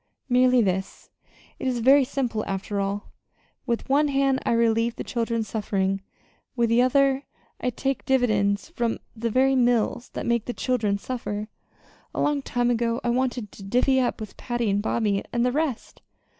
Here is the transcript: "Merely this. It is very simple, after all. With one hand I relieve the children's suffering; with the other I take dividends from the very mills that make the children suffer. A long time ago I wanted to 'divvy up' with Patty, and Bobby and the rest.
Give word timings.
"Merely 0.27 0.63
this. 0.63 1.11
It 1.59 1.67
is 1.67 1.77
very 1.77 2.03
simple, 2.03 2.43
after 2.47 2.79
all. 2.79 3.11
With 3.67 3.87
one 3.87 4.07
hand 4.07 4.39
I 4.47 4.53
relieve 4.53 4.95
the 4.95 5.03
children's 5.03 5.47
suffering; 5.47 6.01
with 6.55 6.69
the 6.69 6.81
other 6.81 7.25
I 7.59 7.69
take 7.69 8.05
dividends 8.05 8.69
from 8.69 8.97
the 9.15 9.29
very 9.29 9.55
mills 9.55 10.09
that 10.13 10.25
make 10.25 10.45
the 10.45 10.53
children 10.53 10.97
suffer. 10.97 11.49
A 12.15 12.19
long 12.19 12.41
time 12.41 12.71
ago 12.71 12.99
I 13.03 13.09
wanted 13.09 13.51
to 13.51 13.61
'divvy 13.61 13.99
up' 13.99 14.19
with 14.19 14.37
Patty, 14.37 14.71
and 14.71 14.81
Bobby 14.81 15.23
and 15.31 15.45
the 15.45 15.51
rest. 15.51 16.01